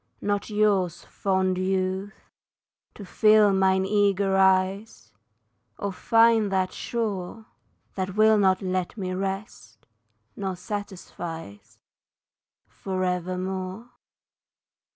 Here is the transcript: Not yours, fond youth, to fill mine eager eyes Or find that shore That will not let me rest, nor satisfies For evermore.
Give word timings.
Not 0.19 0.49
yours, 0.49 1.05
fond 1.05 1.59
youth, 1.59 2.31
to 2.95 3.05
fill 3.05 3.53
mine 3.53 3.85
eager 3.85 4.35
eyes 4.35 5.13
Or 5.77 5.93
find 5.93 6.51
that 6.51 6.73
shore 6.73 7.45
That 7.93 8.15
will 8.15 8.39
not 8.39 8.63
let 8.63 8.97
me 8.97 9.13
rest, 9.13 9.85
nor 10.35 10.55
satisfies 10.55 11.77
For 12.65 13.03
evermore. 13.03 13.91